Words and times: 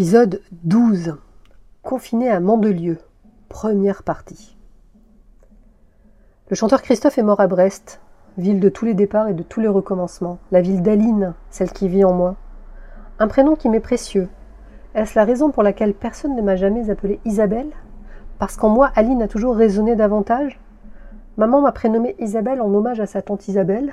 Épisode 0.00 0.40
12. 0.62 1.18
Confiné 1.82 2.30
à 2.30 2.40
Mandelieu. 2.40 2.96
Première 3.50 4.02
partie. 4.02 4.56
Le 6.48 6.56
chanteur 6.56 6.80
Christophe 6.80 7.18
est 7.18 7.22
mort 7.22 7.40
à 7.40 7.46
Brest, 7.46 8.00
ville 8.38 8.60
de 8.60 8.70
tous 8.70 8.86
les 8.86 8.94
départs 8.94 9.28
et 9.28 9.34
de 9.34 9.42
tous 9.42 9.60
les 9.60 9.68
recommencements, 9.68 10.38
la 10.52 10.62
ville 10.62 10.80
d'Aline, 10.80 11.34
celle 11.50 11.70
qui 11.70 11.86
vit 11.86 12.02
en 12.02 12.14
moi. 12.14 12.36
Un 13.18 13.28
prénom 13.28 13.56
qui 13.56 13.68
m'est 13.68 13.78
précieux. 13.78 14.30
Est-ce 14.94 15.18
la 15.18 15.26
raison 15.26 15.50
pour 15.50 15.62
laquelle 15.62 15.92
personne 15.92 16.34
ne 16.34 16.40
m'a 16.40 16.56
jamais 16.56 16.88
appelée 16.88 17.20
Isabelle? 17.26 17.72
Parce 18.38 18.56
qu'en 18.56 18.70
moi, 18.70 18.90
Aline 18.94 19.20
a 19.20 19.28
toujours 19.28 19.54
résonné 19.54 19.96
davantage? 19.96 20.58
Maman 21.36 21.60
m'a 21.60 21.72
prénommée 21.72 22.16
Isabelle 22.18 22.62
en 22.62 22.72
hommage 22.72 23.00
à 23.00 23.06
sa 23.06 23.20
tante 23.20 23.48
Isabelle, 23.48 23.92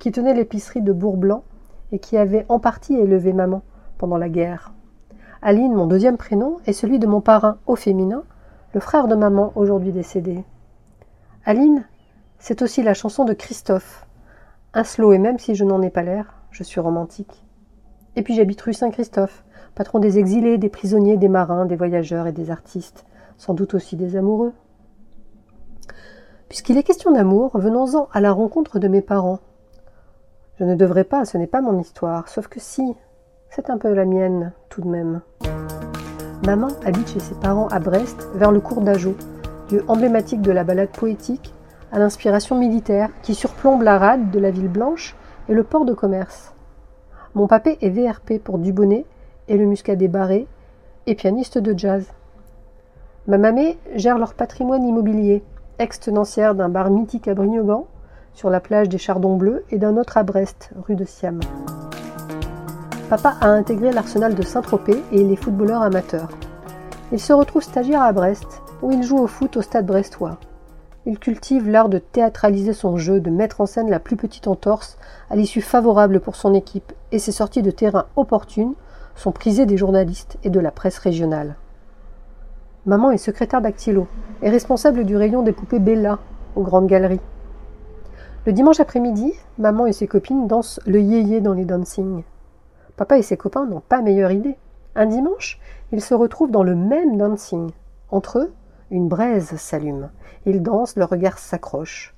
qui 0.00 0.10
tenait 0.10 0.34
l'épicerie 0.34 0.82
de 0.82 0.92
Bourg-Blanc 0.92 1.44
et 1.92 2.00
qui 2.00 2.16
avait 2.16 2.44
en 2.48 2.58
partie 2.58 2.96
élevé 2.96 3.32
maman 3.32 3.62
pendant 3.98 4.18
la 4.18 4.28
guerre. 4.28 4.74
Aline, 5.46 5.74
mon 5.74 5.86
deuxième 5.86 6.16
prénom, 6.16 6.56
est 6.64 6.72
celui 6.72 6.98
de 6.98 7.06
mon 7.06 7.20
parrain 7.20 7.58
au 7.66 7.76
féminin, 7.76 8.22
le 8.72 8.80
frère 8.80 9.08
de 9.08 9.14
maman 9.14 9.52
aujourd'hui 9.56 9.92
décédé. 9.92 10.42
Aline, 11.44 11.84
c'est 12.38 12.62
aussi 12.62 12.82
la 12.82 12.94
chanson 12.94 13.26
de 13.26 13.34
Christophe. 13.34 14.06
Un 14.72 14.84
slow 14.84 15.12
et 15.12 15.18
même 15.18 15.38
si 15.38 15.54
je 15.54 15.64
n'en 15.64 15.82
ai 15.82 15.90
pas 15.90 16.02
l'air, 16.02 16.32
je 16.50 16.62
suis 16.62 16.80
romantique. 16.80 17.44
Et 18.16 18.22
puis 18.22 18.34
j'habite 18.34 18.62
rue 18.62 18.72
Saint-Christophe, 18.72 19.44
patron 19.74 19.98
des 19.98 20.18
exilés, 20.18 20.56
des 20.56 20.70
prisonniers, 20.70 21.18
des 21.18 21.28
marins, 21.28 21.66
des 21.66 21.76
voyageurs 21.76 22.26
et 22.26 22.32
des 22.32 22.50
artistes, 22.50 23.04
sans 23.36 23.52
doute 23.52 23.74
aussi 23.74 23.96
des 23.96 24.16
amoureux. 24.16 24.54
Puisqu'il 26.48 26.78
est 26.78 26.84
question 26.84 27.12
d'amour, 27.12 27.50
venons-en 27.58 28.08
à 28.14 28.22
la 28.22 28.32
rencontre 28.32 28.78
de 28.78 28.88
mes 28.88 29.02
parents. 29.02 29.40
Je 30.58 30.64
ne 30.64 30.74
devrais 30.74 31.04
pas, 31.04 31.26
ce 31.26 31.36
n'est 31.36 31.46
pas 31.46 31.60
mon 31.60 31.78
histoire, 31.78 32.30
sauf 32.30 32.48
que 32.48 32.60
si, 32.60 32.96
c'est 33.54 33.70
un 33.70 33.78
peu 33.78 33.94
la 33.94 34.04
mienne, 34.04 34.52
tout 34.68 34.80
de 34.80 34.88
même. 34.88 35.20
Maman 36.44 36.68
habite 36.84 37.08
chez 37.08 37.20
ses 37.20 37.36
parents 37.36 37.68
à 37.68 37.78
Brest, 37.78 38.28
vers 38.34 38.50
le 38.50 38.58
cours 38.58 38.80
d'Ajo, 38.80 39.14
lieu 39.70 39.84
emblématique 39.86 40.42
de 40.42 40.50
la 40.50 40.64
balade 40.64 40.88
poétique, 40.88 41.54
à 41.92 42.00
l'inspiration 42.00 42.58
militaire, 42.58 43.10
qui 43.22 43.34
surplombe 43.34 43.82
la 43.82 43.96
rade 43.96 44.32
de 44.32 44.40
la 44.40 44.50
ville 44.50 44.68
blanche 44.68 45.14
et 45.48 45.54
le 45.54 45.62
port 45.62 45.84
de 45.84 45.94
commerce. 45.94 46.52
Mon 47.34 47.46
papé 47.46 47.78
est 47.80 47.90
VRP 47.90 48.42
pour 48.42 48.58
Dubonnet 48.58 49.04
et 49.46 49.56
le 49.56 49.66
Muscadet 49.66 50.08
Barré, 50.08 50.48
et 51.06 51.14
pianiste 51.14 51.58
de 51.58 51.78
jazz. 51.78 52.06
Ma 53.28 53.38
mamée 53.38 53.78
gère 53.94 54.18
leur 54.18 54.34
patrimoine 54.34 54.84
immobilier, 54.84 55.44
ex-tenancière 55.78 56.56
d'un 56.56 56.68
bar 56.68 56.90
mythique 56.90 57.28
à 57.28 57.34
Brignogan, 57.34 57.84
sur 58.32 58.50
la 58.50 58.58
plage 58.58 58.88
des 58.88 58.98
Chardons 58.98 59.36
Bleus, 59.36 59.64
et 59.70 59.78
d'un 59.78 59.96
autre 59.96 60.16
à 60.16 60.24
Brest, 60.24 60.70
rue 60.88 60.96
de 60.96 61.04
Siam. 61.04 61.38
Papa 63.10 63.36
a 63.42 63.48
intégré 63.48 63.92
l'arsenal 63.92 64.34
de 64.34 64.42
Saint-Tropez 64.42 65.02
et 65.12 65.20
il 65.20 65.30
est 65.30 65.36
footballeur 65.36 65.82
amateur. 65.82 66.30
Il 67.12 67.20
se 67.20 67.34
retrouve 67.34 67.62
stagiaire 67.62 68.00
à 68.00 68.12
Brest, 68.12 68.62
où 68.80 68.92
il 68.92 69.02
joue 69.02 69.18
au 69.18 69.26
foot 69.26 69.58
au 69.58 69.62
stade 69.62 69.84
brestois. 69.84 70.38
Il 71.04 71.18
cultive 71.18 71.68
l'art 71.68 71.90
de 71.90 71.98
théâtraliser 71.98 72.72
son 72.72 72.96
jeu, 72.96 73.20
de 73.20 73.28
mettre 73.28 73.60
en 73.60 73.66
scène 73.66 73.90
la 73.90 74.00
plus 74.00 74.16
petite 74.16 74.48
entorse 74.48 74.96
à 75.28 75.36
l'issue 75.36 75.60
favorable 75.60 76.18
pour 76.18 76.34
son 76.34 76.54
équipe, 76.54 76.94
et 77.12 77.18
ses 77.18 77.30
sorties 77.30 77.60
de 77.60 77.70
terrain 77.70 78.06
opportunes 78.16 78.72
sont 79.16 79.32
prisées 79.32 79.66
des 79.66 79.76
journalistes 79.76 80.38
et 80.42 80.48
de 80.48 80.60
la 80.60 80.70
presse 80.70 80.98
régionale. 80.98 81.56
Maman 82.86 83.10
est 83.10 83.18
secrétaire 83.18 83.60
dactylo 83.60 84.08
et 84.40 84.48
responsable 84.48 85.04
du 85.04 85.18
rayon 85.18 85.42
des 85.42 85.52
poupées 85.52 85.78
Bella 85.78 86.20
aux 86.56 86.62
grandes 86.62 86.86
galeries. 86.86 87.20
Le 88.46 88.52
dimanche 88.54 88.80
après-midi, 88.80 89.34
maman 89.58 89.84
et 89.84 89.92
ses 89.92 90.06
copines 90.06 90.48
dansent 90.48 90.80
le 90.86 91.00
yéyé 91.00 91.42
dans 91.42 91.52
les 91.52 91.66
dancing. 91.66 92.22
Papa 92.96 93.18
et 93.18 93.22
ses 93.22 93.36
copains 93.36 93.66
n'ont 93.66 93.80
pas 93.80 94.02
meilleure 94.02 94.30
idée. 94.30 94.56
Un 94.94 95.06
dimanche, 95.06 95.60
ils 95.92 96.00
se 96.00 96.14
retrouvent 96.14 96.50
dans 96.50 96.62
le 96.62 96.74
même 96.74 97.16
dancing. 97.16 97.70
Entre 98.10 98.38
eux, 98.38 98.52
une 98.90 99.08
braise 99.08 99.56
s'allume. 99.56 100.10
Ils 100.46 100.62
dansent, 100.62 100.96
leur 100.96 101.10
regard 101.10 101.38
s'accroche. 101.38 102.14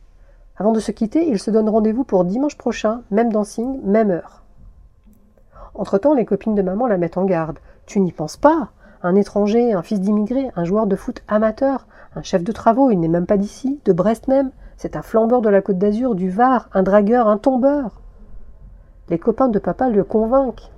Avant 0.59 0.73
de 0.73 0.81
se 0.81 0.93
quitter, 0.93 1.29
ils 1.29 1.39
se 1.39 1.51
donnent 1.51 1.69
rendez-vous 1.69 2.05
pour 2.05 2.25
dimanche 2.25 2.59
prochain, 2.59 3.03
même 3.11 3.33
dancing, 3.33 3.81
même 3.83 4.11
heure. 4.11 4.43
Entre-temps, 5.75 6.15
les 6.15 6.25
copines 6.25 6.55
de 6.55 6.63
maman 6.63 6.87
la 6.87 6.97
mettent 6.97 7.19
en 7.19 7.25
garde. 7.25 7.59
Tu 7.87 8.01
n'y 8.01 8.13
penses 8.13 8.37
pas? 8.37 8.71
Un 9.03 9.15
étranger, 9.15 9.73
un 9.73 9.83
fils 9.83 10.01
d'immigré, 10.01 10.51
un 10.57 10.65
joueur 10.65 10.87
de 10.87 10.97
foot 10.97 11.23
amateur, 11.29 11.87
un 12.15 12.23
chef 12.23 12.43
de 12.43 12.53
travaux, 12.53 12.91
il 12.91 12.99
n'est 12.99 13.09
même 13.09 13.27
pas 13.27 13.37
d'ici, 13.37 13.81
de 13.85 13.93
Brest 13.93 14.29
même. 14.29 14.51
C'est 14.79 14.97
un 14.97 15.03
flambeur 15.03 15.43
de 15.43 15.51
la 15.51 15.63
côte 15.63 15.79
d'Azur, 15.79 16.15
du 16.15 16.31
Var, 16.31 16.69
un 16.73 16.83
dragueur, 16.83 17.29
un 17.29 17.39
tombeur. 17.39 18.01
Les 19.09 19.19
copains 19.19 19.49
de 19.49 19.59
papa 19.59 19.89
le 19.89 20.03
convainquent. 20.03 20.71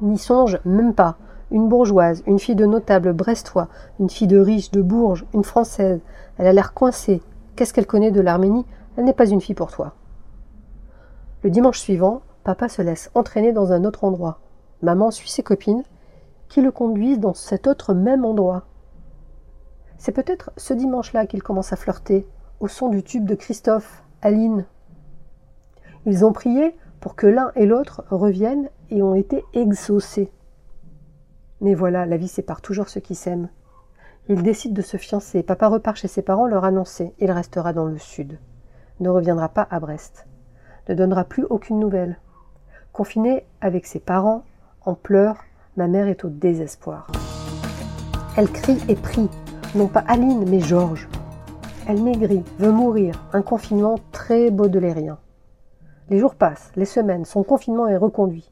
N'y 0.00 0.18
songe 0.18 0.60
même 0.64 0.94
pas. 0.94 1.16
Une 1.50 1.68
bourgeoise, 1.68 2.22
une 2.26 2.38
fille 2.38 2.54
de 2.54 2.66
notable 2.66 3.12
brestois, 3.12 3.68
une 4.00 4.08
fille 4.08 4.26
de 4.26 4.38
riche, 4.38 4.70
de 4.70 4.80
Bourges, 4.80 5.26
une 5.34 5.44
française. 5.44 6.00
Elle 6.38 6.46
a 6.46 6.52
l'air 6.52 6.72
coincée. 6.72 7.20
Qu'est-ce 7.56 7.74
qu'elle 7.74 7.86
connaît 7.86 8.10
de 8.10 8.20
l'Arménie? 8.20 8.64
Elle 8.96 9.04
n'est 9.04 9.12
pas 9.12 9.28
une 9.28 9.40
fille 9.40 9.54
pour 9.54 9.70
toi. 9.70 9.92
Le 11.42 11.50
dimanche 11.50 11.78
suivant, 11.78 12.22
papa 12.44 12.68
se 12.68 12.80
laisse 12.80 13.10
entraîner 13.14 13.52
dans 13.52 13.72
un 13.72 13.84
autre 13.84 14.04
endroit. 14.04 14.38
Maman 14.80 15.10
suit 15.10 15.28
ses 15.28 15.42
copines, 15.42 15.82
qui 16.48 16.62
le 16.62 16.70
conduisent 16.70 17.20
dans 17.20 17.34
cet 17.34 17.66
autre 17.66 17.92
même 17.92 18.24
endroit. 18.24 18.64
C'est 19.98 20.12
peut-être 20.12 20.50
ce 20.56 20.74
dimanche-là 20.74 21.26
qu'il 21.26 21.42
commence 21.42 21.72
à 21.72 21.76
flirter, 21.76 22.26
au 22.60 22.68
son 22.68 22.88
du 22.88 23.02
tube 23.02 23.24
de 23.24 23.34
Christophe, 23.34 24.04
Aline. 24.22 24.64
Ils 26.06 26.24
ont 26.24 26.32
prié 26.32 26.76
pour 27.02 27.16
que 27.16 27.26
l'un 27.26 27.50
et 27.56 27.66
l'autre 27.66 28.04
reviennent 28.10 28.70
et 28.88 29.02
ont 29.02 29.16
été 29.16 29.44
exaucés. 29.54 30.30
Mais 31.60 31.74
voilà, 31.74 32.06
la 32.06 32.16
vie 32.16 32.28
sépare 32.28 32.62
toujours 32.62 32.88
ceux 32.88 33.00
qui 33.00 33.16
s'aiment. 33.16 33.48
Ils 34.28 34.44
décident 34.44 34.74
de 34.74 34.82
se 34.82 34.96
fiancer. 34.96 35.42
Papa 35.42 35.66
repart 35.66 35.96
chez 35.96 36.06
ses 36.06 36.22
parents 36.22 36.46
leur 36.46 36.64
annoncer. 36.64 37.12
Il 37.18 37.32
restera 37.32 37.72
dans 37.72 37.86
le 37.86 37.98
sud. 37.98 38.38
Ne 39.00 39.08
reviendra 39.08 39.48
pas 39.48 39.66
à 39.68 39.80
Brest. 39.80 40.28
Ne 40.88 40.94
donnera 40.94 41.24
plus 41.24 41.44
aucune 41.50 41.80
nouvelle. 41.80 42.18
Confiné 42.92 43.46
avec 43.60 43.84
ses 43.84 44.00
parents, 44.00 44.44
en 44.84 44.94
pleurs, 44.94 45.38
ma 45.76 45.88
mère 45.88 46.06
est 46.06 46.24
au 46.24 46.28
désespoir. 46.28 47.08
Elle 48.36 48.50
crie 48.50 48.78
et 48.88 48.94
prie, 48.94 49.28
non 49.74 49.88
pas 49.88 50.04
Aline, 50.06 50.48
mais 50.48 50.60
Georges. 50.60 51.08
Elle 51.88 52.00
maigrit, 52.00 52.44
veut 52.60 52.70
mourir, 52.70 53.24
un 53.32 53.42
confinement 53.42 53.96
très 54.12 54.52
baudelairien. 54.52 55.18
Les 56.10 56.18
jours 56.18 56.34
passent, 56.34 56.72
les 56.76 56.84
semaines, 56.84 57.24
son 57.24 57.42
confinement 57.42 57.86
est 57.86 57.96
reconduit. 57.96 58.50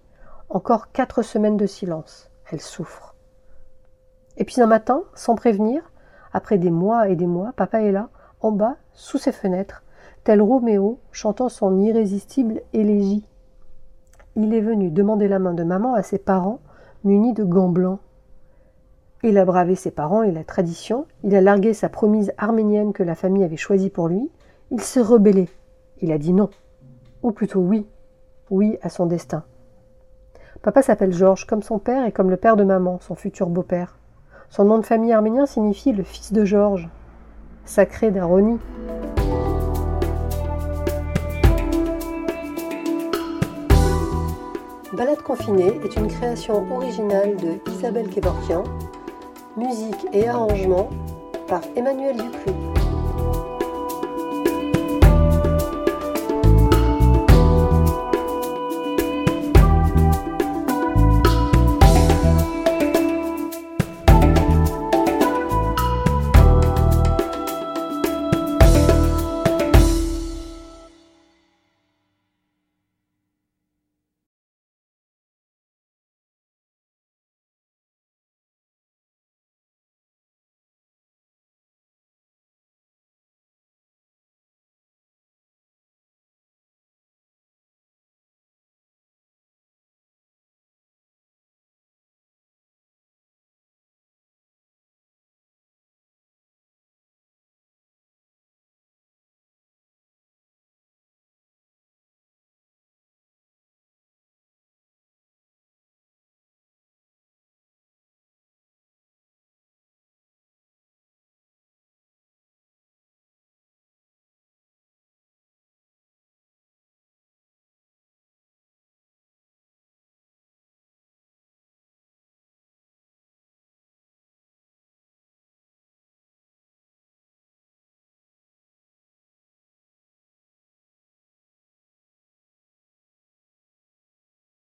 Encore 0.49 0.93
quatre 0.93 1.23
semaines 1.23 1.57
de 1.57 1.67
silence. 1.67 2.31
Elle 2.51 2.61
souffre. 2.61 3.15
Et 4.37 4.45
puis 4.45 4.61
un 4.61 4.67
matin, 4.67 5.03
sans 5.15 5.35
prévenir, 5.35 5.83
après 6.33 6.59
des 6.59 6.71
mois 6.71 7.09
et 7.09 7.17
des 7.17 7.27
mois, 7.27 7.53
papa 7.57 7.83
est 7.83 7.93
là, 7.93 8.09
en 8.41 8.53
bas, 8.53 8.77
sous 8.93 9.19
ses 9.19 9.33
fenêtres, 9.33 9.83
tel 10.25 10.41
Roméo, 10.41 10.99
chantant 11.13 11.49
son 11.49 11.79
irrésistible 11.81 12.63
élégie. 12.73 13.27
Il 14.37 14.55
est 14.55 14.61
venu 14.61 14.91
demander 14.91 15.29
la 15.29 15.39
main 15.39 15.55
de 15.55 15.65
maman 15.65 15.95
à 15.95 16.03
ses 16.03 16.19
parents, 16.19 16.61
munis 17.05 17.33
de 17.33 17.45
gants 17.45 17.69
blancs. 17.69 17.99
Il 19.23 19.37
a 19.39 19.45
bravé 19.45 19.75
ses 19.75 19.91
parents 19.91 20.23
et 20.23 20.33
la 20.33 20.45
tradition, 20.45 21.07
il 21.25 21.35
a 21.35 21.41
largué 21.41 21.75
sa 21.75 21.89
promise 21.89 22.33
arménienne 22.39 22.93
que 22.93 23.03
la 23.03 23.15
famille 23.15 23.45
avait 23.45 23.57
choisie 23.57 23.91
pour 23.91 24.09
lui, 24.09 24.31
il 24.71 24.81
s'est 24.81 25.03
rebellé. 25.03 25.49
Il 26.01 26.13
a 26.13 26.19
dit 26.19 26.33
non. 26.33 26.49
Ou 27.23 27.33
plutôt 27.33 27.61
oui, 27.61 27.87
oui 28.51 28.79
à 28.83 28.89
son 28.89 29.07
destin. 29.07 29.45
Papa 30.63 30.83
s'appelle 30.83 31.13
Georges, 31.13 31.47
comme 31.47 31.63
son 31.63 31.79
père 31.79 32.05
et 32.05 32.13
comme 32.13 32.31
le 32.31 32.37
père 32.37 32.57
de 32.57 32.65
maman, 32.65 32.99
son 33.01 33.15
futur 33.15 33.49
beau-père. 33.49 33.99
Son 34.49 34.65
nom 34.65 34.79
de 34.79 34.85
famille 34.85 35.13
arménien 35.13 35.47
signifie 35.47 35.93
le 35.93 36.03
fils 36.03 36.33
de 36.33 36.45
Georges, 36.45 36.89
sacré 37.65 38.11
d'Aroni. 38.11 38.59
Balade 44.93 45.23
confinée 45.23 45.81
est 45.85 45.97
une 45.97 46.09
création 46.09 46.71
originale 46.75 47.37
de 47.37 47.71
Isabelle 47.71 48.11
Kevorkian, 48.11 48.65
musique 49.57 50.07
et 50.13 50.29
arrangement 50.29 50.91
par 51.47 51.63
Emmanuel 51.77 52.17
Ducru. 52.17 52.70